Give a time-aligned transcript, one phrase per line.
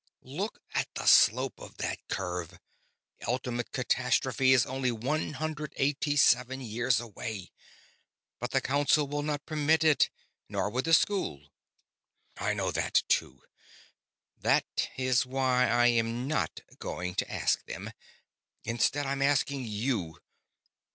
[0.23, 2.57] Look at the slope of that curve
[3.27, 7.51] ultimate catastrophe is only one hundred eighty seven years away!"_
[8.39, 10.09] "But the Council would not permit it.
[10.49, 11.51] Nor would the School."
[12.35, 13.43] "_I know that, too.
[14.39, 17.91] That is why I am not going to ask them.
[18.63, 20.17] Instead, I am asking you.